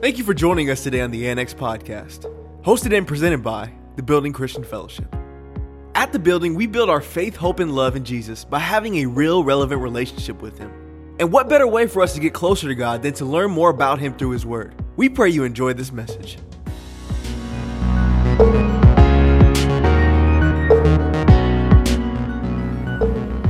[0.00, 2.32] Thank you for joining us today on the Annex Podcast,
[2.62, 5.12] hosted and presented by the Building Christian Fellowship.
[5.96, 9.06] At the building, we build our faith, hope, and love in Jesus by having a
[9.06, 10.70] real, relevant relationship with Him.
[11.18, 13.70] And what better way for us to get closer to God than to learn more
[13.70, 14.72] about Him through His Word?
[14.94, 16.38] We pray you enjoy this message.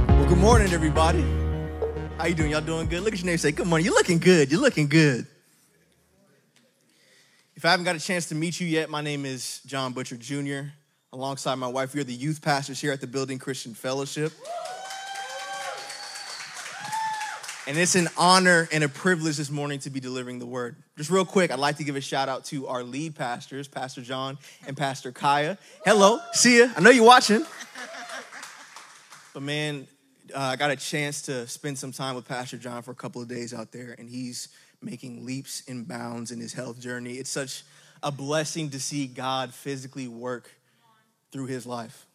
[0.08, 1.26] Well, good morning, everybody.
[2.16, 2.52] How you doing?
[2.52, 3.02] Y'all doing good?
[3.02, 3.36] Look at your name.
[3.36, 4.50] Say, "Good morning." You're looking good.
[4.50, 5.26] You're looking good.
[7.58, 10.16] If I haven't got a chance to meet you yet, my name is John Butcher
[10.16, 10.70] Jr.
[11.12, 14.32] Alongside my wife, we are the youth pastors here at the Building Christian Fellowship.
[17.66, 20.76] And it's an honor and a privilege this morning to be delivering the word.
[20.96, 24.02] Just real quick, I'd like to give a shout out to our lead pastors, Pastor
[24.02, 25.58] John and Pastor Kaya.
[25.84, 26.68] Hello, see ya.
[26.76, 27.44] I know you're watching.
[29.34, 29.88] But man,
[30.32, 33.20] uh, I got a chance to spend some time with Pastor John for a couple
[33.20, 34.46] of days out there, and he's
[34.82, 37.14] making leaps and bounds in his health journey.
[37.14, 37.64] It's such
[38.02, 40.50] a blessing to see God physically work
[41.32, 42.06] through his life.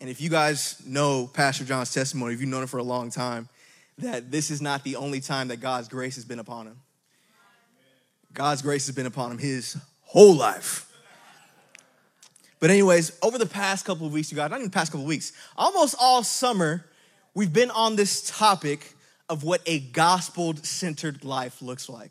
[0.00, 3.10] And if you guys know Pastor John's testimony, if you've known him for a long
[3.10, 3.48] time,
[3.98, 6.80] that this is not the only time that God's grace has been upon him.
[8.32, 10.88] God's grace has been upon him his whole life.
[12.58, 15.04] But, anyways, over the past couple of weeks, you guys, not even the past couple
[15.04, 16.84] of weeks, almost all summer,
[17.34, 18.94] we've been on this topic
[19.32, 22.10] of what a gospel centered life looks like.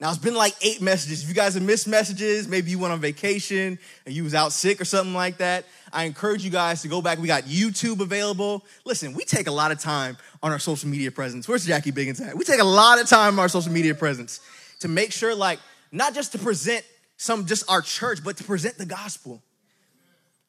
[0.00, 1.22] Now, it's been like eight messages.
[1.22, 4.52] If you guys have missed messages, maybe you went on vacation or you was out
[4.52, 7.20] sick or something like that, I encourage you guys to go back.
[7.20, 8.64] We got YouTube available.
[8.84, 11.46] Listen, we take a lot of time on our social media presence.
[11.46, 12.36] Where's Jackie Biggins at?
[12.36, 14.40] We take a lot of time on our social media presence
[14.80, 15.60] to make sure, like,
[15.92, 16.84] not just to present
[17.16, 19.40] some just our church, but to present the gospel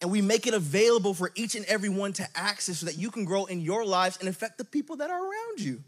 [0.02, 3.10] and we make it available for each and every one to access so that you
[3.10, 5.82] can grow in your lives and affect the people that are around you.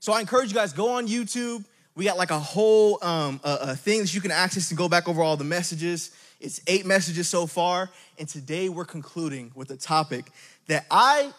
[0.00, 1.64] So I encourage you guys go on YouTube.
[1.94, 4.88] We got like a whole um, a, a thing that you can access and go
[4.88, 6.10] back over all the messages.
[6.40, 10.26] It's eight messages so far, and today we're concluding with a topic
[10.66, 11.32] that I,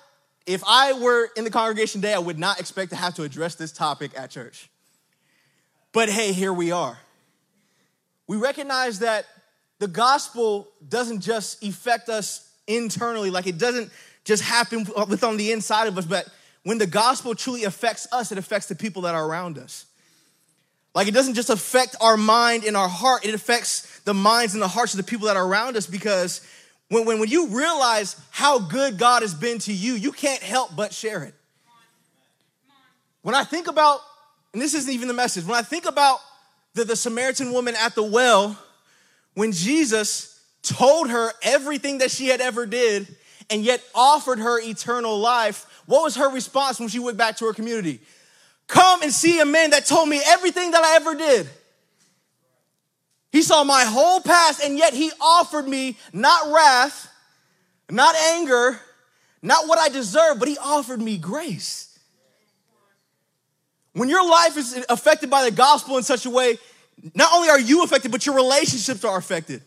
[0.47, 3.53] if I were in the congregation today, I would not expect to have to address
[3.53, 4.69] this topic at church.
[5.93, 6.97] But hey, here we are.
[8.25, 9.25] We recognize that
[9.79, 13.91] the gospel doesn't just affect us internally, like it doesn't
[14.23, 16.27] just happen with on the inside of us, but
[16.63, 19.85] when the gospel truly affects us, it affects the people that are around us.
[20.93, 24.61] Like it doesn't just affect our mind and our heart, it affects the minds and
[24.61, 26.41] the hearts of the people that are around us because
[26.89, 30.75] when, when, when you realize how good God has been to you, you can't help
[30.75, 31.35] but share it.
[33.21, 33.99] When I think about,
[34.53, 36.19] and this isn't even the message, when I think about
[36.73, 38.57] the, the Samaritan woman at the well,
[39.37, 43.07] when Jesus told her everything that she had ever did
[43.51, 47.45] and yet offered her eternal life, what was her response when she went back to
[47.45, 47.99] her community?
[48.65, 51.47] Come and see a man that told me everything that I ever did.
[53.31, 57.07] He saw my whole past, and yet he offered me not wrath,
[57.91, 58.79] not anger,
[59.43, 61.99] not what I deserve, but he offered me grace.
[63.93, 66.57] When your life is affected by the gospel in such a way,
[67.13, 69.61] not only are you affected, but your relationships are affected.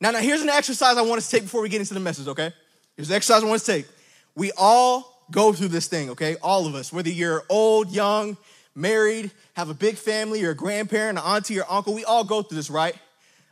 [0.00, 2.00] Now, now here's an exercise I want us to take before we get into the
[2.00, 2.52] message, okay?
[2.96, 3.86] Here's an exercise I want us to take.
[4.34, 6.36] We all go through this thing, okay?
[6.42, 8.36] All of us, whether you're old, young,
[8.74, 12.42] married, have a big family, you're a grandparent, an auntie, or uncle, we all go
[12.42, 12.94] through this, right?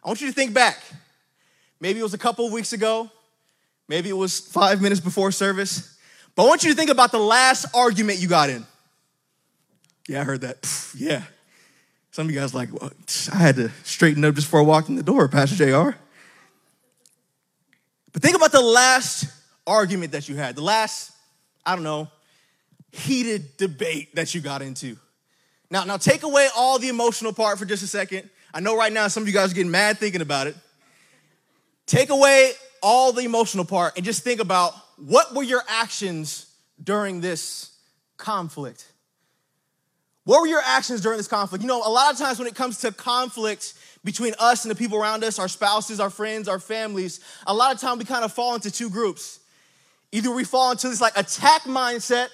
[0.03, 0.83] I want you to think back.
[1.81, 3.11] Maybe it was a couple of weeks ago,
[3.89, 5.97] maybe it was five minutes before service,
[6.34, 8.67] but I want you to think about the last argument you got in.
[10.09, 10.62] Yeah, I heard that.
[10.62, 11.23] Pff, yeah.
[12.12, 12.91] Some of you guys like, well,
[13.32, 15.97] I had to straighten up just before I walked in the door, Pastor JR.
[18.12, 19.26] But think about the last
[19.66, 21.12] argument that you had, the last,
[21.65, 22.09] I don't know,
[22.91, 24.97] heated debate that you got into.
[25.70, 28.28] Now, now take away all the emotional part for just a second.
[28.53, 30.56] I know right now some of you guys are getting mad thinking about it.
[31.87, 36.47] Take away all the emotional part and just think about what were your actions
[36.82, 37.70] during this
[38.16, 38.90] conflict?
[40.31, 41.61] What were your actions during this conflict?
[41.61, 43.75] You know, a lot of times when it comes to conflict
[44.05, 47.19] between us and the people around us, our spouses, our friends, our families,
[47.49, 49.41] a lot of time we kind of fall into two groups.
[50.12, 52.29] Either we fall into this like attack mindset,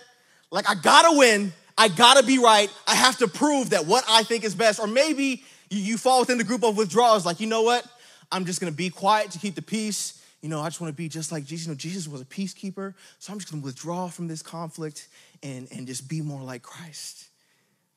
[0.51, 4.25] like I gotta win, I gotta be right, I have to prove that what I
[4.25, 4.79] think is best.
[4.79, 7.83] Or maybe you, fall within the group of withdrawals, like, you know what?
[8.31, 10.23] I'm just gonna be quiet to keep the peace.
[10.43, 11.67] You know, I just wanna be just like Jesus.
[11.67, 15.09] You know, Jesus was a peacekeeper, so I'm just gonna withdraw from this conflict
[15.43, 17.31] and, and just be more like Christ.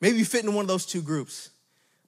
[0.00, 1.50] Maybe you fit in one of those two groups.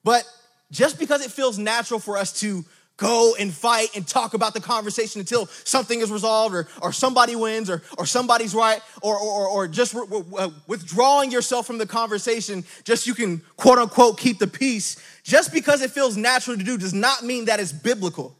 [0.05, 0.25] But
[0.71, 2.65] just because it feels natural for us to
[2.97, 7.35] go and fight and talk about the conversation until something is resolved or, or somebody
[7.35, 10.06] wins or, or somebody's right or, or, or just re-
[10.39, 14.97] uh, withdrawing yourself from the conversation just you can quote unquote keep the peace.
[15.25, 18.37] Just because it feels natural to do does not mean that it's biblical.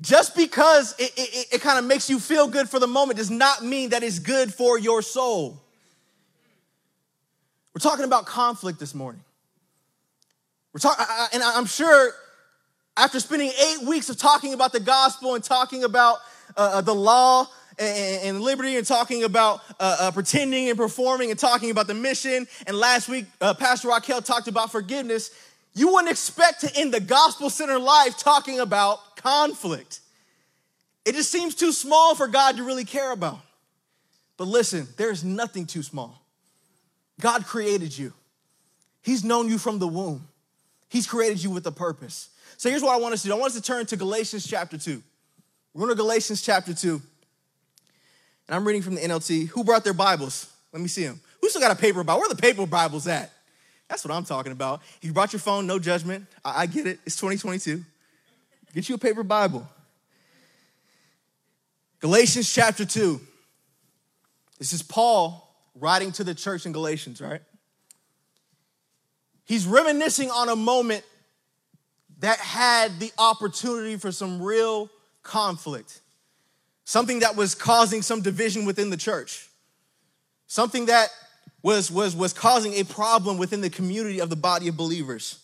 [0.00, 3.30] Just because it, it, it kind of makes you feel good for the moment does
[3.30, 5.63] not mean that it's good for your soul
[7.74, 9.20] we're talking about conflict this morning
[10.74, 12.12] we're talking, and I'm sure
[12.96, 16.18] after spending eight weeks of talking about the gospel and talking about
[16.56, 17.46] uh, uh, the law
[17.78, 21.94] and, and, liberty and talking about uh, uh, pretending and performing and talking about the
[21.94, 25.30] mission, and last week uh, Pastor Raquel talked about forgiveness,
[25.74, 30.00] you wouldn't expect to end the gospel centered life talking about conflict.
[31.04, 33.38] It just seems too small for God to really care about.
[34.36, 36.23] But listen, there's nothing too small.
[37.20, 38.12] God created you,
[39.02, 40.26] He's known you from the womb.
[40.88, 42.30] He's created you with a purpose.
[42.56, 44.46] So here's what I want us to do I want us to turn to Galatians
[44.46, 45.02] chapter 2.
[45.72, 47.02] We're going to Galatians chapter 2.
[48.46, 49.48] And I'm reading from the NLT.
[49.48, 50.52] Who brought their Bibles?
[50.72, 51.20] Let me see them.
[51.40, 52.20] Who still got a paper Bible?
[52.20, 53.32] Where the paper Bibles at?
[53.88, 54.82] That's what I'm talking about.
[54.98, 56.26] If you brought your phone, no judgment.
[56.44, 57.00] I, I get it.
[57.04, 57.84] It's 2022.
[58.72, 59.68] Get you a paper Bible.
[62.00, 63.20] Galatians chapter 2.
[64.58, 65.43] This is Paul
[65.74, 67.42] writing to the church in Galatians, right?
[69.44, 71.04] He's reminiscing on a moment
[72.20, 74.88] that had the opportunity for some real
[75.22, 76.00] conflict,
[76.84, 79.48] something that was causing some division within the church,
[80.46, 81.08] something that
[81.62, 85.38] was, was, was causing a problem within the community of the body of believers.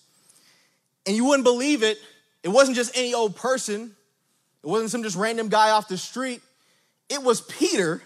[1.06, 1.98] And you wouldn't believe it,
[2.42, 3.94] it wasn't just any old person,
[4.62, 6.42] it wasn't some just random guy off the street.
[7.08, 8.02] It was Peter,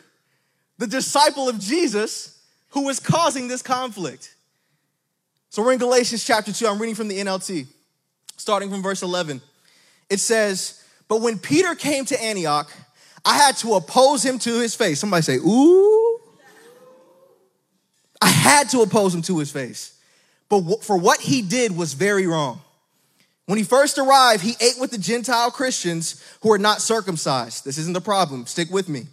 [0.78, 4.34] the disciple of Jesus, who was causing this conflict.
[5.50, 6.66] So we're in Galatians chapter 2.
[6.66, 7.66] I'm reading from the NLT,
[8.36, 9.40] starting from verse 11.
[10.10, 12.72] It says, But when Peter came to Antioch,
[13.24, 15.00] I had to oppose him to his face.
[15.00, 16.20] Somebody say, Ooh.
[18.20, 20.00] I had to oppose him to his face.
[20.48, 22.60] But for what he did was very wrong.
[23.46, 27.64] When he first arrived, he ate with the Gentile Christians who are not circumcised.
[27.64, 28.46] This isn't the problem.
[28.46, 29.06] Stick with me.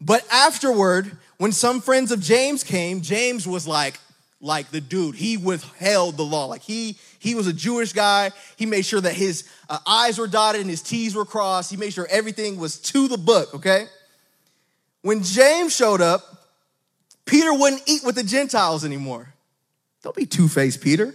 [0.00, 3.98] But afterward, when some friends of James came, James was like,
[4.40, 5.14] like the dude.
[5.14, 6.46] He withheld the law.
[6.46, 8.30] Like he he was a Jewish guy.
[8.56, 11.70] He made sure that his uh, I's were dotted and his T's were crossed.
[11.70, 13.86] He made sure everything was to the book, okay?
[15.02, 16.22] When James showed up,
[17.26, 19.32] Peter wouldn't eat with the Gentiles anymore.
[20.02, 21.14] Don't be two-faced, Peter.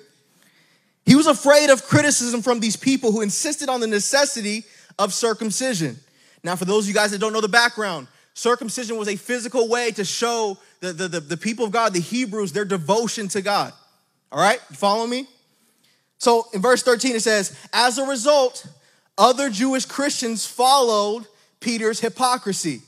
[1.06, 4.64] He was afraid of criticism from these people who insisted on the necessity
[4.98, 5.98] of circumcision.
[6.44, 9.68] Now, for those of you guys that don't know the background, circumcision was a physical
[9.68, 13.42] way to show the, the, the, the people of God, the Hebrews, their devotion to
[13.42, 13.74] God.
[14.32, 15.28] All right, you follow me?
[16.20, 18.68] So in verse 13, it says, As a result,
[19.18, 21.26] other Jewish Christians followed
[21.60, 22.82] Peter's hypocrisy.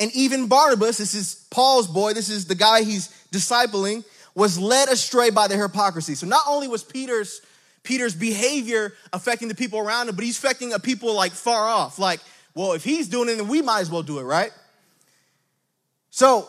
[0.00, 4.04] And even Barnabas, this is Paul's boy, this is the guy he's discipling,
[4.34, 6.14] was led astray by their hypocrisy.
[6.14, 7.42] So not only was Peter's
[7.82, 11.98] Peter's behavior affecting the people around him, but he's affecting a people like far off.
[11.98, 12.20] Like,
[12.54, 14.52] well, if he's doing it, then we might as well do it, right?
[16.10, 16.48] So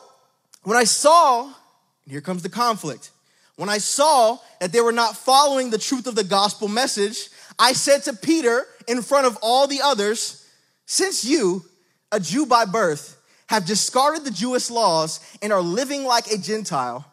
[0.64, 3.12] when I saw, and here comes the conflict,
[3.56, 7.30] when I saw that they were not following the truth of the gospel message,
[7.60, 10.50] I said to Peter in front of all the others,
[10.86, 11.64] since you,
[12.12, 13.18] a Jew by birth,
[13.48, 17.06] have discarded the Jewish laws and are living like a Gentile,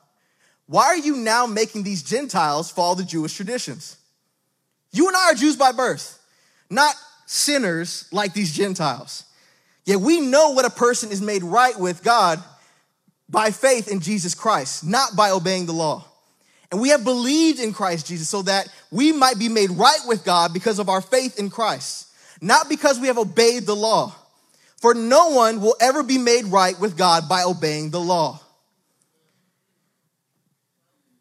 [0.66, 3.96] why are you now making these Gentiles follow the Jewish traditions?
[4.92, 6.22] You and I are Jews by birth,
[6.70, 6.94] not
[7.26, 9.24] sinners like these Gentiles.
[9.88, 12.44] Yet we know what a person is made right with God
[13.26, 16.04] by faith in Jesus Christ, not by obeying the law.
[16.70, 20.26] And we have believed in Christ Jesus so that we might be made right with
[20.26, 22.08] God because of our faith in Christ,
[22.42, 24.14] not because we have obeyed the law.
[24.76, 28.40] For no one will ever be made right with God by obeying the law.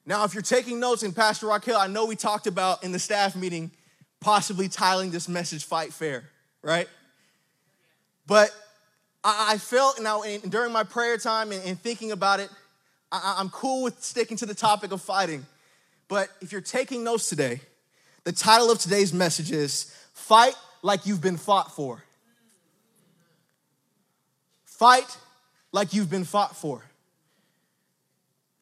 [0.05, 2.99] Now, if you're taking notes in Pastor Raquel, I know we talked about in the
[2.99, 3.71] staff meeting
[4.19, 6.25] possibly tiling this message Fight Fair,
[6.61, 6.89] right?
[8.27, 8.51] But
[9.23, 12.49] I, felt now during my prayer time and, and thinking about it,
[13.11, 15.45] I, I'm cool with sticking to the topic of fighting.
[16.07, 17.61] But if you're taking notes today,
[18.25, 22.03] the title of today's message is Fight Like You've Been Fought For.
[24.65, 25.17] Fight
[25.71, 26.83] like you've been fought for.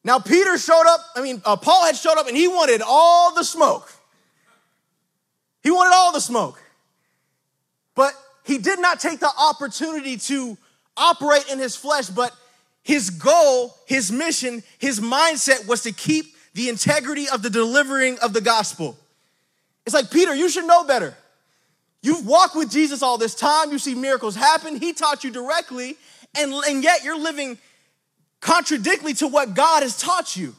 [0.02, 3.34] Now, Peter showed up, I mean, uh, Paul had showed up and he wanted all
[3.34, 3.92] the smoke.
[5.62, 6.62] He wanted all the smoke.
[7.94, 8.12] But
[8.46, 10.56] he did not take the opportunity to
[10.96, 12.32] operate in his flesh, but
[12.84, 18.32] his goal, his mission, his mindset was to keep the integrity of the delivering of
[18.32, 18.96] the gospel.
[19.84, 21.14] It's like, Peter, you should know better.
[22.02, 25.96] You've walked with Jesus all this time, you see miracles happen, he taught you directly,
[26.38, 27.58] and, and yet you're living
[28.40, 30.54] contradictory to what God has taught you.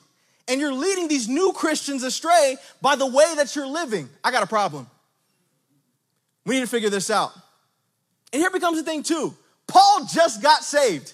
[0.50, 4.10] And you're leading these new Christians astray by the way that you're living.
[4.26, 4.88] I got a problem.
[6.46, 7.32] We need to figure this out.
[8.34, 9.34] And here becomes the thing, too.
[9.68, 11.14] Paul just got saved.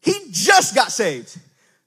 [0.00, 1.36] He just got saved.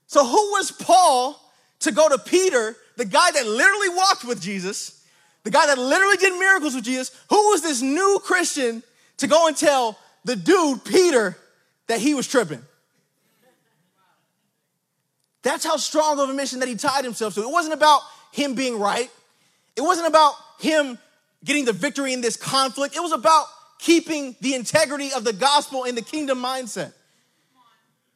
[0.07, 1.39] So, who was Paul
[1.81, 5.03] to go to Peter, the guy that literally walked with Jesus,
[5.43, 7.11] the guy that literally did miracles with Jesus?
[7.29, 8.81] Who was this new Christian
[9.17, 11.37] to go and tell the dude, Peter,
[11.87, 12.61] that he was tripping?
[15.43, 17.41] That's how strong of a mission that he tied himself to.
[17.41, 19.09] It wasn't about him being right,
[19.75, 20.97] it wasn't about him
[21.43, 23.45] getting the victory in this conflict, it was about
[23.79, 26.93] keeping the integrity of the gospel in the kingdom mindset.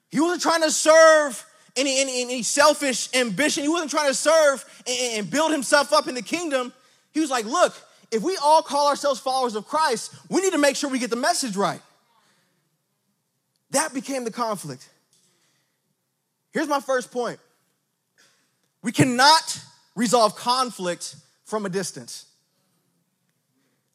[0.09, 3.63] He wasn't trying to serve any, any, any selfish ambition.
[3.63, 6.73] He wasn't trying to serve and, and build himself up in the kingdom.
[7.13, 7.73] He was like, look,
[8.11, 11.09] if we all call ourselves followers of Christ, we need to make sure we get
[11.09, 11.81] the message right.
[13.71, 14.89] That became the conflict.
[16.51, 17.39] Here's my first point
[18.83, 19.59] we cannot
[19.95, 22.25] resolve conflict from a distance.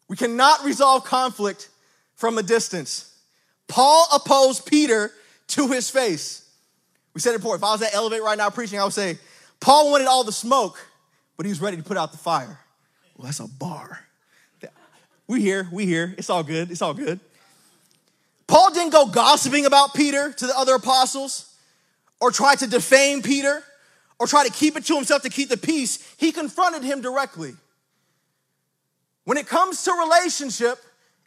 [0.08, 1.68] We cannot resolve conflict
[2.14, 3.12] from a distance.
[3.68, 5.10] Paul opposed Peter
[5.48, 6.48] to his face.
[7.14, 7.56] We said it before.
[7.56, 9.18] If I was at Elevate right now preaching, I would say,
[9.60, 10.78] Paul wanted all the smoke,
[11.36, 12.58] but he was ready to put out the fire.
[13.16, 14.00] Well, that's a bar.
[15.28, 16.14] We here, we here.
[16.18, 16.70] It's all good.
[16.70, 17.18] It's all good.
[18.46, 21.52] Paul didn't go gossiping about Peter to the other apostles
[22.20, 23.64] or try to defame Peter
[24.20, 26.14] or try to keep it to himself to keep the peace.
[26.16, 27.54] He confronted him directly.
[29.26, 30.78] When it comes to relationship,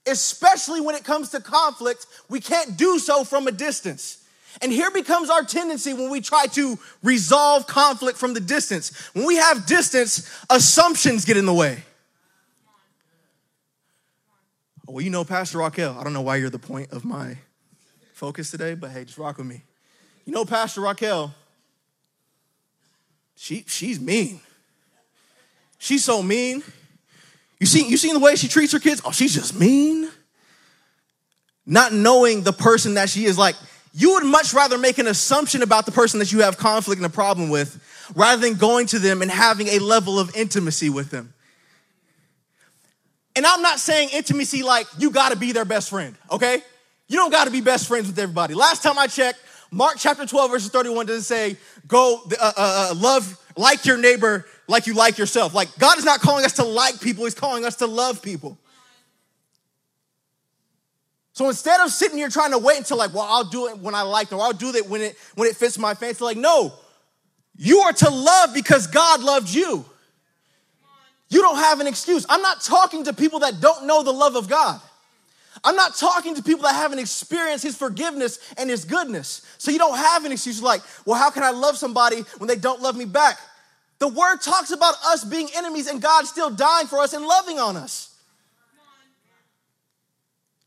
[0.08, 4.24] especially when it comes to conflict, we can't do so from a distance.
[4.62, 8.98] And here becomes our tendency when we try to resolve conflict from the distance.
[9.14, 11.84] When we have distance, assumptions get in the way.
[14.88, 17.38] Oh, well, you know, Pastor Raquel, I don't know why you're the point of my
[18.14, 19.64] focus today, but hey, just rock with me.
[20.24, 21.36] You know, Pastor Raquel,
[23.36, 24.40] she, she's mean.
[25.78, 26.64] She's so mean.
[27.60, 29.02] You see, you seen the way she treats her kids?
[29.04, 30.10] Oh, she's just mean.
[31.66, 33.56] Not knowing the person that she is like,
[33.94, 37.06] you would much rather make an assumption about the person that you have conflict and
[37.06, 37.84] a problem with
[38.16, 41.34] rather than going to them and having a level of intimacy with them.
[43.36, 46.62] And I'm not saying intimacy like you gotta be their best friend, okay?
[47.08, 48.54] You don't gotta be best friends with everybody.
[48.54, 49.40] Last time I checked,
[49.72, 54.46] Mark chapter 12, verses 31 doesn't say, go uh, uh, uh, love, like your neighbor
[54.70, 55.54] like you like yourself.
[55.54, 58.58] Like, God is not calling us to like people, He's calling us to love people.
[61.34, 63.96] So instead of sitting here trying to wait until like, well, I'll do it when
[63.96, 66.38] I like them, or I'll do it when it when it fits my fancy, like,
[66.38, 66.74] no,
[67.58, 69.86] you are to love because God loved you.
[71.30, 72.26] You don't have an excuse.
[72.28, 74.82] I'm not talking to people that don't know the love of God.
[75.64, 79.46] I'm not talking to people that haven't experienced his forgiveness and his goodness.
[79.58, 82.56] So you don't have an excuse like, well, how can I love somebody when they
[82.56, 83.40] don't love me back?
[84.00, 87.60] The word talks about us being enemies and God still dying for us and loving
[87.60, 88.16] on us.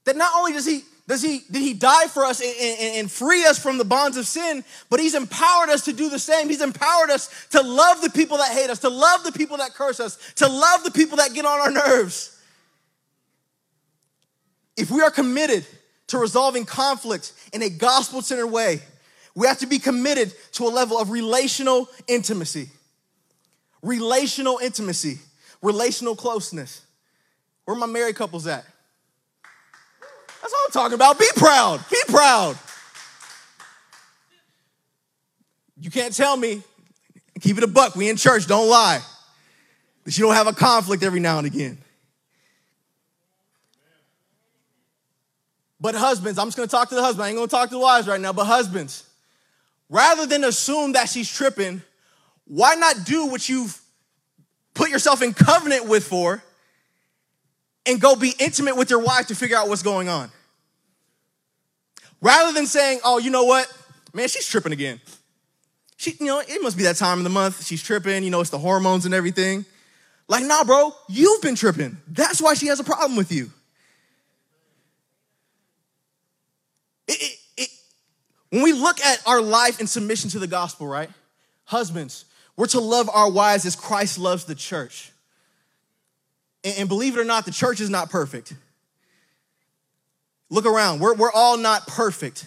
[0.04, 3.10] That not only does he does he did he die for us and, and, and,
[3.10, 6.48] free us from the bonds of sin, but he's empowered us to do the same.
[6.48, 9.74] He's empowered us to love the people that hate us, to love the people that
[9.74, 12.38] curse us, to love the people that get on our nerves.
[14.76, 15.66] If we are committed
[16.08, 18.80] to resolving conflict in a gospel-centered way,
[19.34, 22.68] we have to be committed to a level of relational intimacy
[23.82, 25.18] relational intimacy,
[25.60, 26.82] relational closeness.
[27.64, 28.64] Where my married couples at?
[30.40, 31.18] That's what I'm talking about.
[31.18, 31.84] Be proud.
[31.90, 32.58] Be proud.
[35.80, 36.62] You can't tell me,
[37.40, 37.96] keep it a buck.
[37.96, 39.00] We in church, don't lie.
[40.04, 41.78] That you don't have a conflict every now and again.
[45.80, 47.24] But husbands, I'm just gonna talk to the husband.
[47.24, 49.04] I ain't gonna talk to the wives right now, but husbands,
[49.88, 51.82] rather than assume that she's tripping,
[52.52, 53.80] why not do what you've
[54.74, 56.42] put yourself in covenant with for
[57.86, 60.30] and go be intimate with your wife to figure out what's going on?
[62.20, 63.72] Rather than saying, oh, you know what?
[64.12, 65.00] Man, she's tripping again.
[65.96, 67.64] She, you know, it must be that time of the month.
[67.64, 69.64] She's tripping, you know, it's the hormones and everything.
[70.28, 71.96] Like, nah, bro, you've been tripping.
[72.06, 73.50] That's why she has a problem with you.
[77.08, 77.68] It, it, it,
[78.50, 81.08] when we look at our life in submission to the gospel, right?
[81.64, 85.12] Husbands, we're to love our wives as Christ loves the church.
[86.64, 88.54] And, and believe it or not, the church is not perfect.
[90.50, 92.46] Look around, we're, we're all not perfect.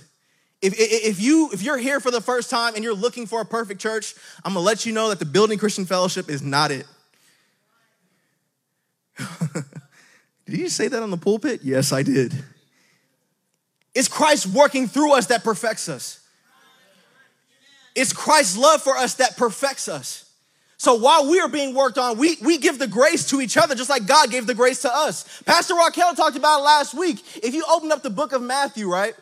[0.62, 3.46] If, if, you, if you're here for the first time and you're looking for a
[3.46, 6.86] perfect church, I'm gonna let you know that the Building Christian Fellowship is not it.
[10.46, 11.62] did you say that on the pulpit?
[11.64, 12.34] Yes, I did.
[13.94, 16.25] It's Christ working through us that perfects us.
[17.96, 20.26] It's Christ's love for us that perfects us.
[20.78, 23.76] So while we are being worked on, we, we give the grace to each other
[23.76, 25.42] just like God gave the grace to us.
[25.44, 27.24] Pastor Raquel talked about it last week.
[27.44, 29.16] If you open up the book of Matthew, right?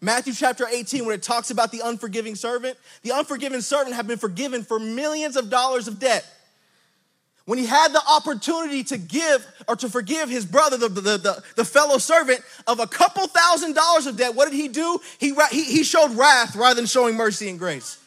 [0.00, 4.18] Matthew chapter 18, when it talks about the unforgiving servant, the unforgiving servant had been
[4.18, 6.24] forgiven for millions of dollars of debt.
[7.44, 11.42] When he had the opportunity to give or to forgive his brother, the, the, the,
[11.56, 15.00] the, fellow servant, of a couple thousand dollars of debt, what did he do?
[15.18, 18.01] He, he, he showed wrath rather than showing mercy and grace.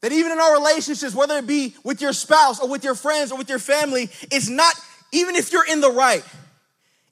[0.00, 3.32] That even in our relationships, whether it be with your spouse or with your friends
[3.32, 4.74] or with your family, it's not,
[5.12, 6.24] even if you're in the right,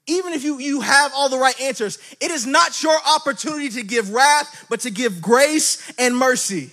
[0.07, 3.83] even if you, you have all the right answers, it is not your opportunity to
[3.83, 6.71] give wrath, but to give grace and mercy.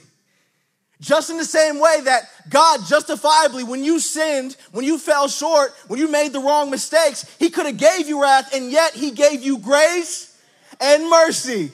[1.00, 5.74] Just in the same way that God justifiably, when you sinned, when you fell short,
[5.88, 9.10] when you made the wrong mistakes, He could have gave you wrath, and yet He
[9.10, 10.40] gave you grace
[10.80, 11.72] and mercy.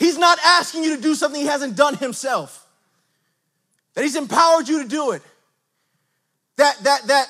[0.00, 2.66] He's not asking you to do something He hasn't done Himself.
[3.94, 5.22] That He's empowered you to do it.
[6.56, 7.26] That that that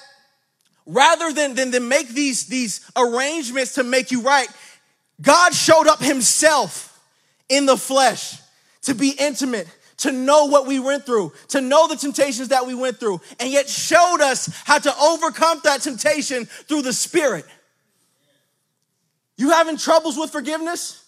[0.87, 4.49] rather than than, than make these these arrangements to make you right,
[5.21, 7.03] God showed up Himself
[7.49, 8.39] in the flesh
[8.83, 9.67] to be intimate,
[9.99, 13.51] to know what we went through, to know the temptations that we went through, and
[13.51, 17.45] yet showed us how to overcome that temptation through the Spirit.
[19.37, 21.00] You having troubles with forgiveness?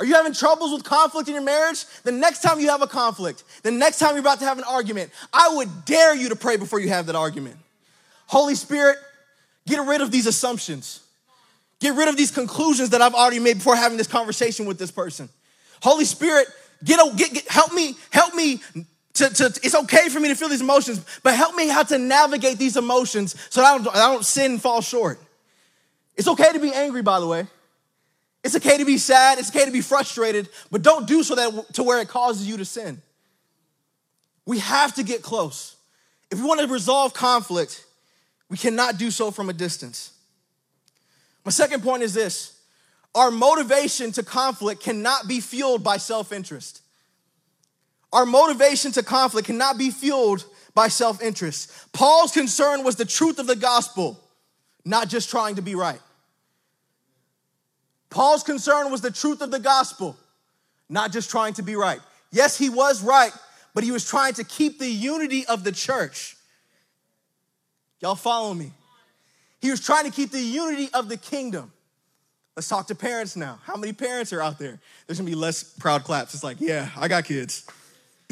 [0.00, 1.84] Are you having troubles with conflict in your marriage?
[2.02, 4.64] The next time you have a conflict, the next time you're about to have an
[4.64, 7.56] argument, I would dare you to pray before you have that argument.
[8.26, 8.96] Holy Spirit,
[9.66, 11.00] get rid of these assumptions.
[11.78, 14.90] Get rid of these conclusions that I've already made before having this conversation with this
[14.90, 15.28] person.
[15.82, 16.48] Holy Spirit,
[16.82, 18.60] Get, get, get help me, help me
[19.14, 21.98] to, to, it's okay for me to feel these emotions, but help me how to
[21.98, 25.20] navigate these emotions so I don't, I don't sin and fall short.
[26.16, 27.46] It's okay to be angry, by the way.
[28.42, 29.38] It's okay to be sad.
[29.38, 32.56] It's okay to be frustrated, but don't do so that to where it causes you
[32.56, 33.02] to sin.
[34.46, 35.76] We have to get close.
[36.30, 37.84] If we want to resolve conflict,
[38.48, 40.12] we cannot do so from a distance.
[41.44, 42.60] My second point is this
[43.14, 46.82] our motivation to conflict cannot be fueled by self interest.
[48.12, 51.72] Our motivation to conflict cannot be fueled by self interest.
[51.92, 54.20] Paul's concern was the truth of the gospel,
[54.84, 56.00] not just trying to be right.
[58.10, 60.16] Paul's concern was the truth of the gospel,
[60.88, 62.00] not just trying to be right.
[62.32, 63.32] Yes, he was right,
[63.72, 66.36] but he was trying to keep the unity of the church.
[68.00, 68.72] Y'all follow me?
[69.60, 71.70] He was trying to keep the unity of the kingdom.
[72.56, 73.60] Let's talk to parents now.
[73.64, 74.80] How many parents are out there?
[75.06, 76.34] There's gonna be less proud claps.
[76.34, 77.66] It's like, yeah, I got kids.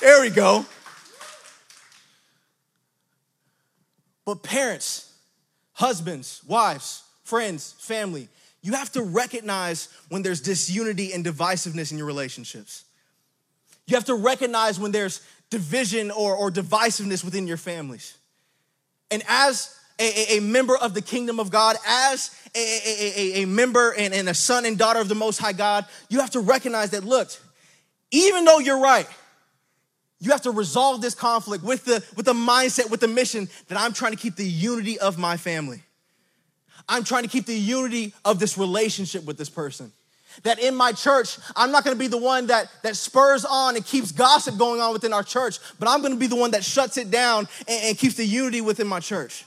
[0.00, 0.64] there we go.
[4.24, 5.12] But parents,
[5.72, 8.28] husbands, wives, friends, family,
[8.62, 12.84] you have to recognize when there's disunity and divisiveness in your relationships.
[13.86, 18.16] You have to recognize when there's division or, or divisiveness within your families.
[19.10, 23.92] And as a, a, member of the kingdom of God, as a, a, a, member
[23.92, 26.90] and, and a son and daughter of the Most High God, you have to recognize
[26.90, 27.30] that, look,
[28.10, 29.08] even though you're right,
[30.20, 33.78] you have to resolve this conflict with the, with the mindset, with the mission that
[33.78, 35.82] I'm trying to keep the unity of my family.
[36.88, 39.92] I'm trying to keep the unity of this relationship with this person.
[40.42, 43.84] That in my church, I'm not gonna be the one that, that spurs on and
[43.84, 46.96] keeps gossip going on within our church, but I'm gonna be the one that shuts
[46.96, 49.44] it down and, and keeps the unity within my church.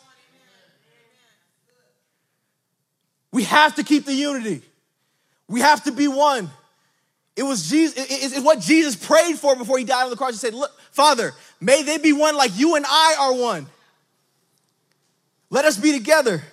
[3.32, 4.62] We have to keep the unity.
[5.48, 6.50] We have to be one.
[7.36, 10.32] It was Jesus, it's what Jesus prayed for before he died on the cross.
[10.32, 13.68] He said, Look, Father, may they be one like you and I are one.
[15.50, 16.44] Let us be together.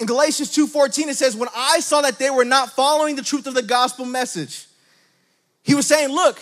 [0.00, 3.46] In Galatians 2:14, it says, When I saw that they were not following the truth
[3.46, 4.66] of the gospel message,
[5.62, 6.40] he was saying, Look,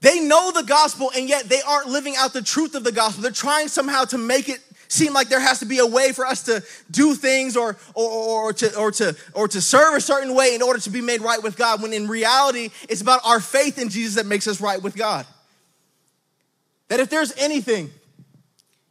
[0.00, 3.22] they know the gospel and yet they aren't living out the truth of the gospel.
[3.22, 6.26] They're trying somehow to make it seem like there has to be a way for
[6.26, 10.34] us to do things or, or, or, to, or, to, or to serve a certain
[10.34, 13.40] way in order to be made right with God, when in reality, it's about our
[13.40, 15.26] faith in Jesus that makes us right with God.
[16.88, 17.90] That if there's anything,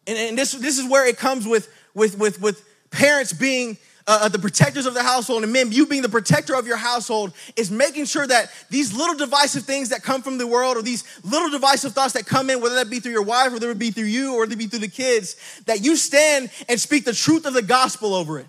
[0.08, 4.20] and, and this, this is where it comes with, with, with, with parents being uh,
[4.24, 7.34] uh, the protectors of the household and men, you being the protector of your household,
[7.56, 11.04] is making sure that these little divisive things that come from the world or these
[11.24, 13.92] little divisive thoughts that come in, whether that be through your wife whether it be
[13.92, 17.14] through you or whether it be through the kids, that you stand and speak the
[17.14, 18.48] truth of the gospel over it.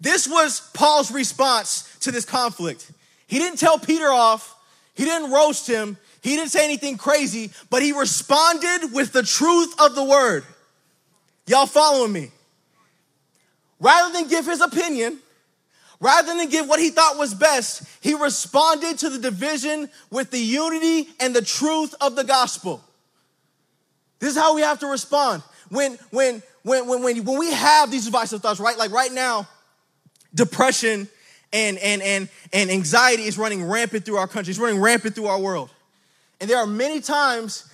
[0.00, 2.90] This was Paul's response to this conflict.
[3.26, 4.54] He didn't tell Peter off,
[4.94, 9.74] he didn't roast him, He didn't say anything crazy, but he responded with the truth
[9.80, 10.44] of the word.
[11.46, 12.30] Y'all following me?
[13.80, 15.18] Rather than give his opinion,
[16.00, 20.38] rather than give what he thought was best, he responded to the division with the
[20.38, 22.82] unity and the truth of the gospel.
[24.18, 25.42] This is how we have to respond.
[25.68, 28.76] When, when, when, when, when, when we have these divisive thoughts, right?
[28.76, 29.46] Like right now,
[30.34, 31.08] depression
[31.52, 35.26] and, and, and, and anxiety is running rampant through our country, it's running rampant through
[35.26, 35.70] our world.
[36.40, 37.70] And there are many times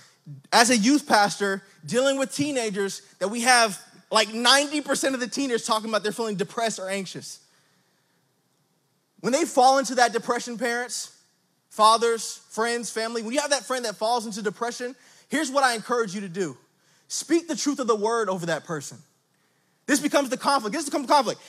[0.51, 3.79] as a youth pastor dealing with teenagers that we have
[4.15, 7.41] like 90% of the teenagers talking about they're feeling depressed or anxious.
[9.19, 11.13] When they fall into that depression, parents,
[11.69, 14.95] fathers, friends, family, when you have that friend that falls into depression,
[15.27, 16.55] here's what I encourage you to do
[17.09, 18.99] speak the truth of the word over that person.
[19.85, 20.73] This becomes the conflict.
[20.73, 21.41] This becomes the conflict.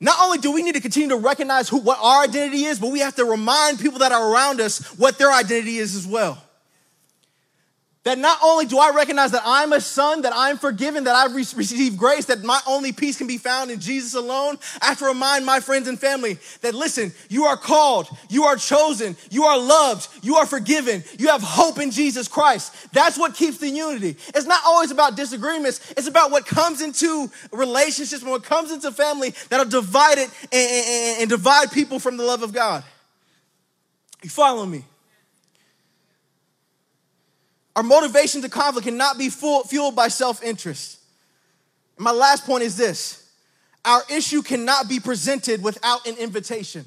[0.00, 2.90] Not only do we need to continue to recognize who, what our identity is, but
[2.90, 6.42] we have to remind people that are around us what their identity is as well.
[8.04, 11.34] That not only do I recognize that I'm a son, that I'm forgiven, that I've
[11.34, 15.06] received grace, that my only peace can be found in Jesus alone, I have to
[15.06, 19.58] remind my friends and family that listen, you are called, you are chosen, you are
[19.58, 22.92] loved, you are forgiven, you have hope in Jesus Christ.
[22.92, 24.16] That's what keeps the unity.
[24.34, 28.92] It's not always about disagreements, it's about what comes into relationships and what comes into
[28.92, 32.84] family that'll divide it and, and, and divide people from the love of God.
[34.22, 34.84] You follow me?
[37.76, 41.00] Our motivation to conflict cannot be fueled by self interest.
[41.98, 43.28] My last point is this
[43.84, 46.86] our issue cannot be presented without an invitation.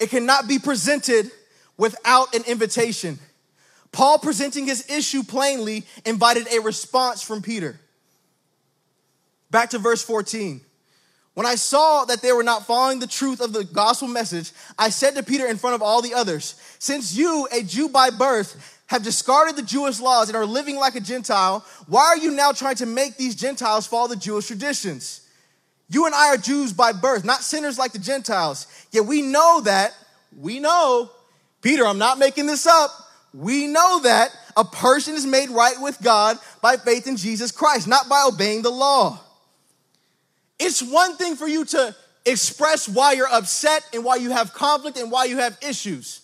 [0.00, 1.30] It cannot be presented
[1.76, 3.18] without an invitation.
[3.92, 7.80] Paul, presenting his issue plainly, invited a response from Peter.
[9.50, 10.60] Back to verse 14.
[11.34, 14.90] When I saw that they were not following the truth of the gospel message, I
[14.90, 18.77] said to Peter in front of all the others, Since you, a Jew by birth,
[18.88, 22.52] have discarded the Jewish laws and are living like a Gentile, why are you now
[22.52, 25.26] trying to make these Gentiles follow the Jewish traditions?
[25.90, 28.66] You and I are Jews by birth, not sinners like the Gentiles.
[28.90, 29.94] Yet we know that,
[30.38, 31.10] we know,
[31.60, 32.90] Peter, I'm not making this up.
[33.34, 37.86] We know that a person is made right with God by faith in Jesus Christ,
[37.86, 39.20] not by obeying the law.
[40.58, 44.98] It's one thing for you to express why you're upset and why you have conflict
[44.98, 46.22] and why you have issues.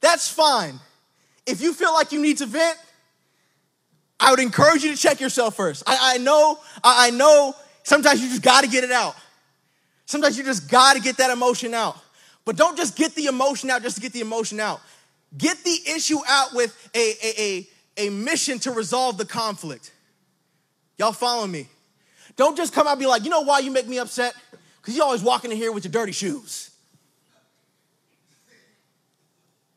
[0.00, 0.80] That's fine.
[1.46, 2.76] If you feel like you need to vent,
[4.18, 5.82] I would encourage you to check yourself first.
[5.86, 9.14] I, I know, I, I know sometimes you just gotta get it out.
[10.06, 11.96] Sometimes you just gotta get that emotion out.
[12.44, 14.80] But don't just get the emotion out just to get the emotion out.
[15.36, 17.66] Get the issue out with a, a,
[17.98, 19.92] a, a mission to resolve the conflict.
[20.96, 21.68] Y'all follow me?
[22.36, 24.34] Don't just come out and be like, you know why you make me upset?
[24.80, 26.70] Because you always walking in here with your dirty shoes.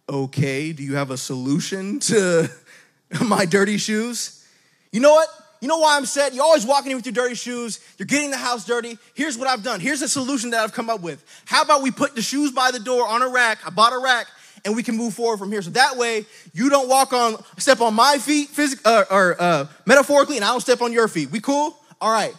[0.10, 2.50] Okay, do you have a solution to
[3.26, 4.46] my dirty shoes?
[4.92, 5.30] You know what?
[5.62, 6.34] You know why I'm sad?
[6.34, 7.82] You're always walking in with your dirty shoes.
[7.98, 8.98] You're getting the house dirty.
[9.14, 9.82] Here's what I've done.
[9.82, 11.24] Here's a solution that I've come up with.
[11.46, 13.60] How about we put the shoes by the door on a rack?
[13.66, 14.28] I bought a rack
[14.64, 15.62] and we can move forward from here.
[15.62, 19.68] So that way you don't walk on, step on my feet, phys- uh, or uh,
[19.86, 21.30] metaphorically, and I don't step on your feet.
[21.30, 21.78] We cool?
[22.00, 22.34] All right.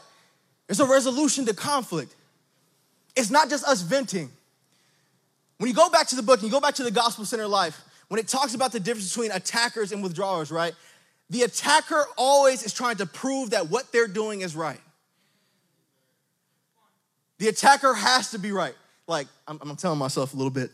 [0.66, 2.14] There's a resolution to conflict.
[3.16, 4.30] It's not just us venting.
[5.60, 7.46] When you go back to the book and you go back to the gospel center
[7.46, 10.72] life, when it talks about the difference between attackers and withdrawers, right?
[11.28, 14.80] The attacker always is trying to prove that what they're doing is right.
[17.36, 18.72] The attacker has to be right.
[19.06, 20.70] Like, I'm, I'm telling myself a little bit,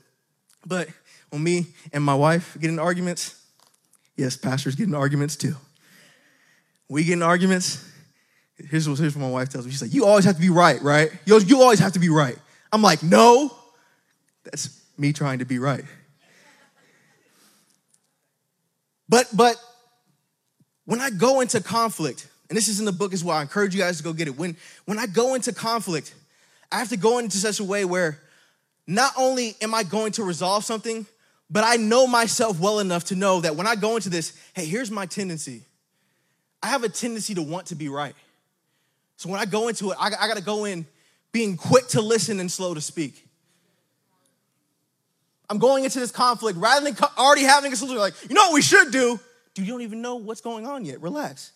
[0.65, 0.89] but
[1.31, 3.45] when me and my wife get in arguments,
[4.17, 5.57] yes, pastors get in arguments too.
[6.89, 7.91] We get in arguments.
[8.57, 9.73] Here's what, here's what my wife tells me.
[9.73, 11.11] She's like, You always have to be right, right?
[11.25, 12.39] You, you always have to be right.
[12.73, 13.53] I'm like, No,
[14.47, 15.85] that's me trying to be right.
[19.09, 19.57] But but
[20.85, 23.75] when I go into conflict, and this is in the book as well, I encourage
[23.75, 24.37] you guys to go get it.
[24.37, 26.15] When when I go into conflict,
[26.71, 28.21] I have to go into such a way where
[28.87, 31.07] not only am I going to resolve something,
[31.51, 34.65] but I know myself well enough to know that when I go into this, hey,
[34.65, 35.63] here's my tendency.
[36.63, 38.15] I have a tendency to want to be right.
[39.17, 40.87] So when I go into it, I, I got to go in
[41.33, 43.26] being quick to listen and slow to speak.
[45.49, 47.99] I'm going into this conflict rather than already having a solution.
[47.99, 49.21] Like, you know what we should do?
[49.55, 51.01] Dude, you don't even know what's going on yet.
[51.01, 51.53] Relax.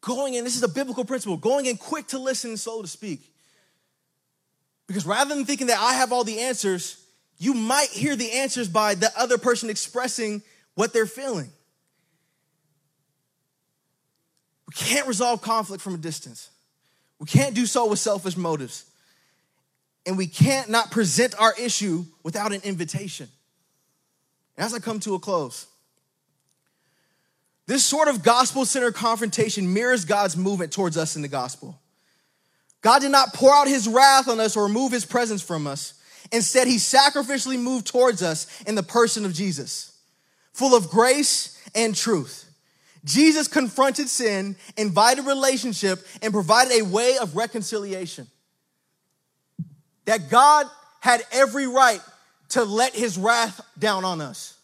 [0.00, 2.88] Going in, this is a biblical principle, going in quick to listen and slow to
[2.88, 3.20] speak.
[4.86, 7.04] Because rather than thinking that I have all the answers,
[7.38, 10.42] you might hear the answers by the other person expressing
[10.74, 11.50] what they're feeling.
[14.66, 16.48] We can't resolve conflict from a distance.
[17.18, 18.89] We can't do so with selfish motives
[20.06, 23.28] and we can't not present our issue without an invitation.
[24.56, 25.66] As I come to a close,
[27.66, 31.78] this sort of gospel centered confrontation mirrors God's movement towards us in the gospel.
[32.80, 35.94] God did not pour out his wrath on us or remove his presence from us.
[36.32, 39.96] Instead, he sacrificially moved towards us in the person of Jesus,
[40.52, 42.46] full of grace and truth.
[43.04, 48.26] Jesus confronted sin, invited relationship, and provided a way of reconciliation.
[50.10, 50.66] That God
[50.98, 52.00] had every right
[52.48, 54.58] to let his wrath down on us.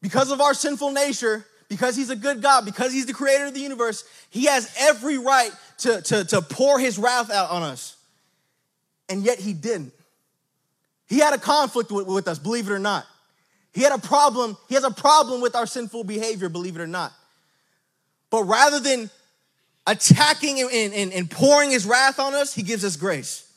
[0.00, 3.52] Because of our sinful nature, because he's a good God, because he's the creator of
[3.52, 5.50] the universe, he has every right
[5.80, 7.98] to, to, to pour his wrath out on us.
[9.10, 9.92] And yet he didn't.
[11.06, 13.04] He had a conflict with, with us, believe it or not.
[13.74, 16.86] He had a problem, he has a problem with our sinful behavior, believe it or
[16.86, 17.12] not.
[18.30, 19.10] But rather than
[19.86, 23.50] attacking and, and, and pouring his wrath on us, he gives us grace.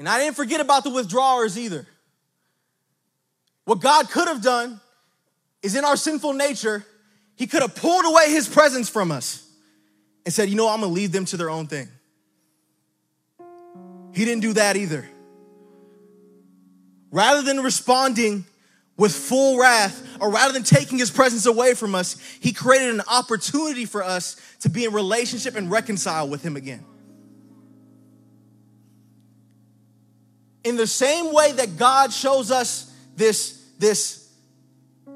[0.00, 1.86] And I didn't forget about the withdrawers either.
[3.66, 4.80] What God could have done
[5.62, 6.86] is in our sinful nature,
[7.36, 9.46] he could have pulled away his presence from us
[10.24, 11.86] and said, You know, I'm gonna leave them to their own thing.
[14.14, 15.06] He didn't do that either.
[17.10, 18.46] Rather than responding
[18.96, 23.02] with full wrath, or rather than taking his presence away from us, he created an
[23.06, 26.86] opportunity for us to be in relationship and reconcile with him again.
[30.64, 34.30] In the same way that God shows us this, this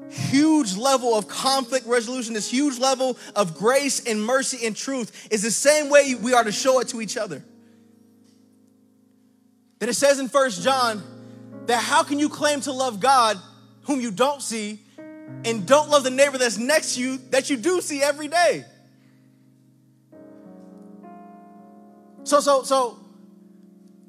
[0.09, 5.41] huge level of conflict resolution, this huge level of grace and mercy and truth, is
[5.41, 7.43] the same way we are to show it to each other.
[9.79, 11.03] That it says in First John,
[11.67, 13.37] that how can you claim to love God
[13.83, 14.79] whom you don't see
[15.43, 18.65] and don't love the neighbor that's next to you that you do see every day?
[22.23, 22.99] So, so, so,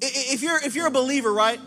[0.01, 1.59] if you're if you're a believer, right,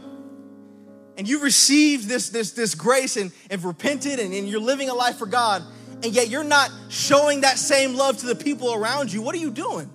[1.17, 4.95] and you've received this this this grace and, and repented and, and you're living a
[4.95, 5.63] life for God,
[6.03, 9.39] and yet you're not showing that same love to the people around you, what are
[9.39, 9.91] you doing?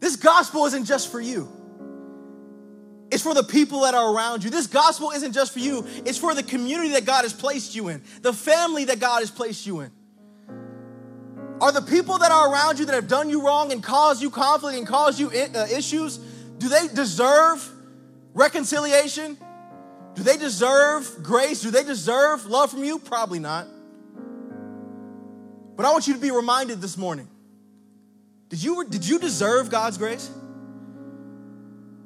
[0.00, 1.48] This gospel isn't just for you.
[3.12, 4.50] It's for the people that are around you.
[4.50, 7.88] This gospel isn't just for you, it's for the community that God has placed you
[7.88, 9.92] in, the family that God has placed you in.
[11.62, 14.30] Are the people that are around you that have done you wrong and caused you
[14.30, 16.18] conflict and caused you uh, issues,
[16.58, 17.70] do they deserve
[18.34, 19.38] reconciliation?
[20.14, 21.62] Do they deserve grace?
[21.62, 22.98] Do they deserve love from you?
[22.98, 23.68] Probably not.
[25.76, 27.28] But I want you to be reminded this morning.
[28.48, 30.28] Did you, did you deserve God's grace?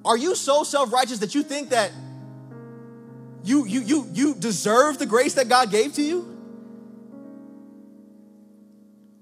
[0.05, 1.93] Are you so self-righteous that you think that
[3.43, 6.36] you you you you deserve the grace that God gave to you?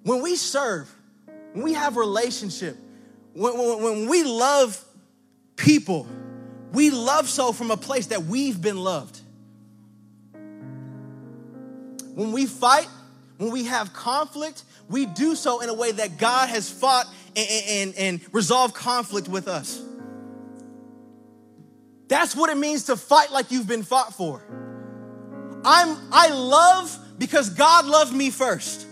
[0.04, 0.94] When we serve,
[1.54, 2.76] when we have relationship,
[3.32, 4.82] when, when, when we love
[5.56, 6.06] people,
[6.72, 9.18] we love so from a place that we've been loved.
[12.14, 12.86] When we fight,
[13.38, 17.48] when we have conflict, we do so in a way that God has fought and,
[17.66, 19.82] and, and resolved conflict with us.
[22.08, 24.42] That's what it means to fight like you've been fought for.
[25.64, 28.86] I'm I love because God loved me first.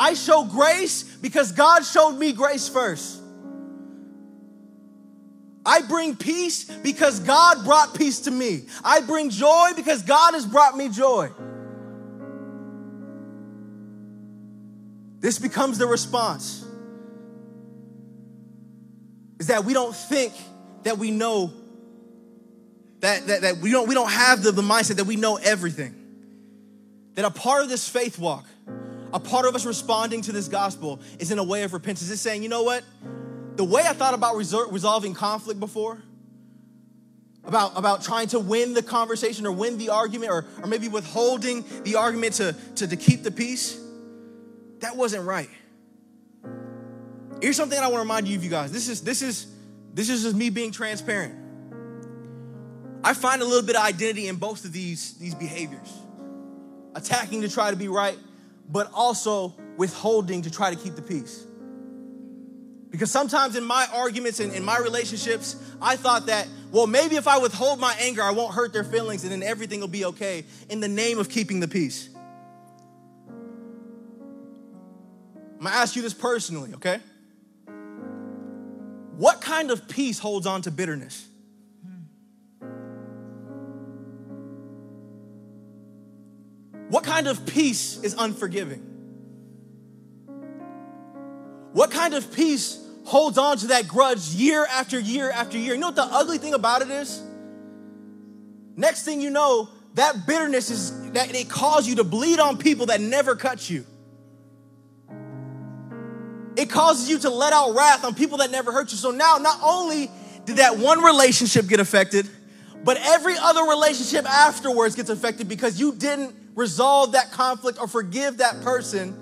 [0.00, 3.20] I show grace because God showed me grace first.
[5.66, 8.62] I bring peace because God brought peace to me.
[8.82, 11.28] I bring joy because God has brought me joy.
[15.20, 16.64] This becomes the response.
[19.38, 20.32] Is that we don't think
[20.84, 21.52] that we know
[23.00, 25.94] that, that, that we don't we don't have the, the mindset that we know everything.
[27.16, 28.46] That a part of this faith walk,
[29.12, 32.10] a part of us responding to this gospel is in a way of repentance.
[32.10, 32.84] It's saying, you know what?
[33.56, 36.02] The way I thought about resor- resolving conflict before,
[37.44, 41.64] about, about trying to win the conversation or win the argument or, or maybe withholding
[41.82, 43.80] the argument to, to, to keep the peace,
[44.80, 45.50] that wasn't right.
[47.42, 48.70] Here's something I want to remind you of you guys.
[48.70, 49.46] This is this is
[49.94, 51.34] this is just me being transparent.
[53.02, 55.90] I find a little bit of identity in both of these, these behaviors
[56.94, 58.18] attacking to try to be right,
[58.70, 61.46] but also withholding to try to keep the peace.
[62.90, 67.28] Because sometimes in my arguments and in my relationships, I thought that, well, maybe if
[67.28, 70.44] I withhold my anger, I won't hurt their feelings and then everything will be okay
[70.68, 72.08] in the name of keeping the peace.
[75.58, 77.00] I'm gonna ask you this personally, okay?
[79.16, 81.29] What kind of peace holds on to bitterness?
[86.90, 88.80] What kind of peace is unforgiving?
[91.72, 95.74] What kind of peace holds on to that grudge year after year after year?
[95.74, 97.22] You know what the ugly thing about it is?
[98.74, 102.86] Next thing you know, that bitterness is that it caused you to bleed on people
[102.86, 103.86] that never cut you.
[106.56, 108.98] It causes you to let out wrath on people that never hurt you.
[108.98, 110.10] So now, not only
[110.44, 112.28] did that one relationship get affected,
[112.82, 118.36] but every other relationship afterwards gets affected because you didn't resolve that conflict or forgive
[118.36, 119.16] that person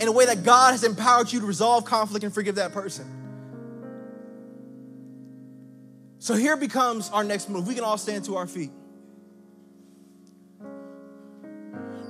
[0.00, 3.04] in a way that God has empowered you to resolve conflict and forgive that person.
[6.20, 7.66] So here becomes our next move.
[7.66, 8.70] We can all stand to our feet.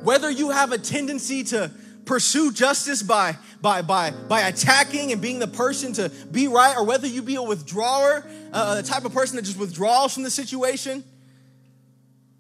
[0.03, 1.71] Whether you have a tendency to
[2.05, 6.85] pursue justice by, by, by, by attacking and being the person to be right, or
[6.85, 10.31] whether you be a withdrawer, uh, the type of person that just withdraws from the
[10.31, 11.05] situation.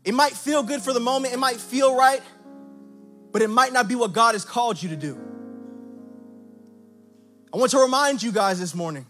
[0.05, 2.23] It might feel good for the moment, it might feel right,
[3.31, 5.19] but it might not be what God has called you to do.
[7.55, 9.07] I want to remind you guys this morning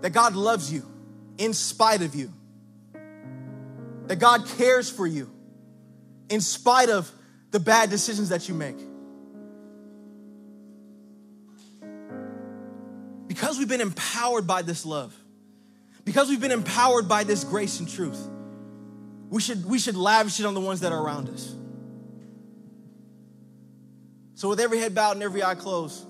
[0.00, 0.84] that God loves you
[1.38, 2.32] in spite of you,
[4.06, 5.30] that God cares for you
[6.28, 7.10] in spite of
[7.50, 8.76] the bad decisions that you make.
[13.26, 15.14] Because we've been empowered by this love,
[16.04, 18.28] because we've been empowered by this grace and truth,
[19.32, 21.54] we should, we should lavish it on the ones that are around us.
[24.34, 26.06] So, with every head bowed and every eye closed,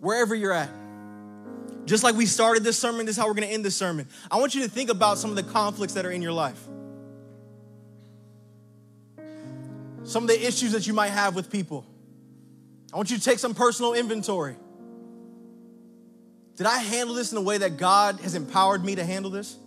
[0.00, 0.68] wherever you're at,
[1.86, 4.06] just like we started this sermon, this is how we're gonna end this sermon.
[4.30, 6.62] I want you to think about some of the conflicts that are in your life.
[10.04, 11.84] some of the issues that you might have with people.
[12.94, 14.56] I want you to take some personal inventory.
[16.56, 19.58] Did I handle this in a way that God has empowered me to handle this?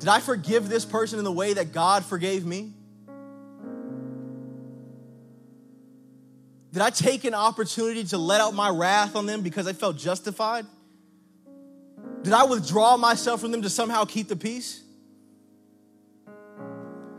[0.00, 2.72] Did I forgive this person in the way that God forgave me?
[6.72, 9.98] Did I take an opportunity to let out my wrath on them because I felt
[9.98, 10.64] justified?
[12.22, 14.82] Did I withdraw myself from them to somehow keep the peace?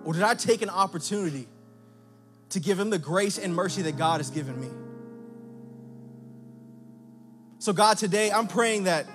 [0.04, 1.48] Or did I take an opportunity
[2.50, 4.70] to give them the grace and mercy that God has given me?
[7.60, 9.06] So, God, today I'm praying that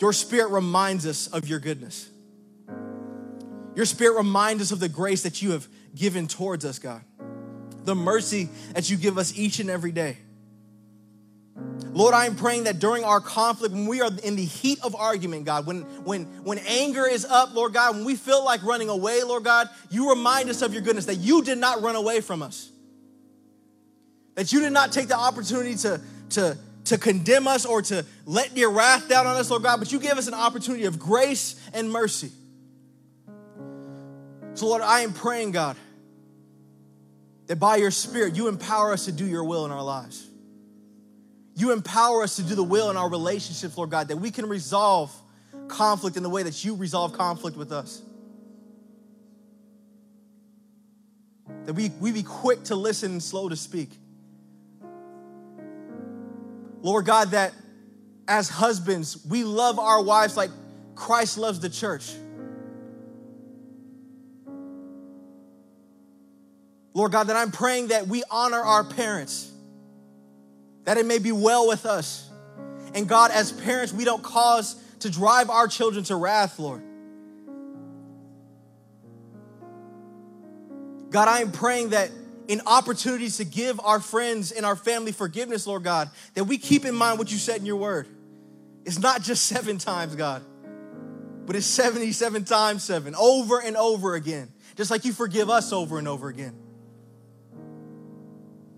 [0.00, 2.10] your spirit reminds us of your goodness.
[3.76, 7.02] Your spirit reminds us of the grace that you have given towards us, God.
[7.84, 10.16] The mercy that you give us each and every day.
[11.92, 14.94] Lord, I am praying that during our conflict, when we are in the heat of
[14.94, 18.88] argument, God, when, when, when anger is up, Lord God, when we feel like running
[18.88, 22.22] away, Lord God, you remind us of your goodness, that you did not run away
[22.22, 22.70] from us.
[24.34, 28.56] That you did not take the opportunity to, to, to condemn us or to let
[28.56, 31.60] your wrath down on us, Lord God, but you gave us an opportunity of grace
[31.72, 32.30] and mercy.
[34.56, 35.76] So, Lord, I am praying, God,
[37.46, 40.26] that by your Spirit, you empower us to do your will in our lives.
[41.54, 44.48] You empower us to do the will in our relationships, Lord God, that we can
[44.48, 45.14] resolve
[45.68, 48.00] conflict in the way that you resolve conflict with us.
[51.66, 53.90] That we, we be quick to listen and slow to speak.
[56.80, 57.52] Lord God, that
[58.26, 60.50] as husbands, we love our wives like
[60.94, 62.10] Christ loves the church.
[66.96, 69.52] Lord God, that I'm praying that we honor our parents
[70.84, 72.30] that it may be well with us.
[72.94, 76.82] And God, as parents, we don't cause to drive our children to wrath, Lord.
[81.10, 82.10] God, I am praying that
[82.48, 86.86] in opportunities to give our friends and our family forgiveness, Lord God, that we keep
[86.86, 88.08] in mind what you said in your word.
[88.86, 90.42] It's not just seven times, God,
[91.44, 95.98] but it's 77 times seven, over and over again, just like you forgive us over
[95.98, 96.54] and over again.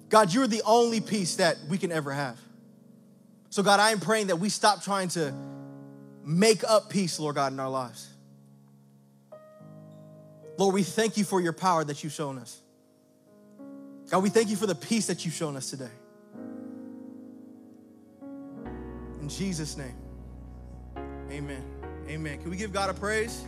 [0.09, 2.39] God, you're the only peace that we can ever have.
[3.51, 5.35] So, God, I am praying that we stop trying to
[6.25, 8.09] make up peace, Lord God, in our lives.
[10.57, 12.61] Lord, we thank you for your power that you've shown us.
[14.11, 15.91] God, we thank you for the peace that you've shown us today.
[19.21, 19.97] In Jesus' name,
[21.31, 21.63] amen.
[22.09, 22.41] Amen.
[22.41, 23.45] Can we give God a praise?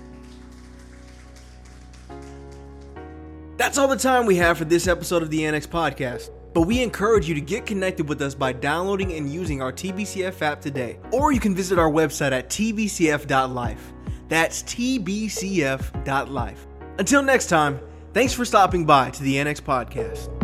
[3.56, 6.30] That's all the time we have for this episode of the Annex Podcast.
[6.52, 10.42] But we encourage you to get connected with us by downloading and using our TBCF
[10.42, 10.98] app today.
[11.12, 13.92] Or you can visit our website at tbcf.life.
[14.28, 16.66] That's tbcf.life.
[16.98, 17.80] Until next time,
[18.12, 20.39] thanks for stopping by to the Annex Podcast.